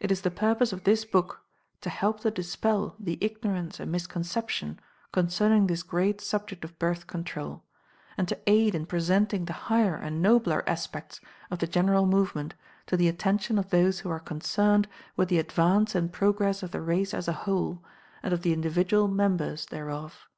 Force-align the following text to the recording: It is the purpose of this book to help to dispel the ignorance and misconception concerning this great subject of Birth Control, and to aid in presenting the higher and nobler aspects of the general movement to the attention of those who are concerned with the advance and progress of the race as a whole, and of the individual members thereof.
It 0.00 0.10
is 0.10 0.22
the 0.22 0.32
purpose 0.32 0.72
of 0.72 0.82
this 0.82 1.04
book 1.04 1.44
to 1.80 1.88
help 1.88 2.18
to 2.22 2.30
dispel 2.32 2.96
the 2.98 3.16
ignorance 3.20 3.78
and 3.78 3.92
misconception 3.92 4.80
concerning 5.12 5.68
this 5.68 5.84
great 5.84 6.20
subject 6.20 6.64
of 6.64 6.76
Birth 6.80 7.06
Control, 7.06 7.62
and 8.18 8.26
to 8.26 8.36
aid 8.48 8.74
in 8.74 8.84
presenting 8.84 9.44
the 9.44 9.52
higher 9.70 9.94
and 9.94 10.20
nobler 10.20 10.68
aspects 10.68 11.20
of 11.52 11.60
the 11.60 11.68
general 11.68 12.04
movement 12.04 12.54
to 12.86 12.96
the 12.96 13.06
attention 13.08 13.56
of 13.56 13.70
those 13.70 14.00
who 14.00 14.10
are 14.10 14.18
concerned 14.18 14.88
with 15.14 15.28
the 15.28 15.38
advance 15.38 15.94
and 15.94 16.12
progress 16.12 16.64
of 16.64 16.72
the 16.72 16.80
race 16.82 17.14
as 17.14 17.28
a 17.28 17.32
whole, 17.46 17.80
and 18.24 18.34
of 18.34 18.42
the 18.42 18.52
individual 18.52 19.06
members 19.06 19.66
thereof. 19.66 20.28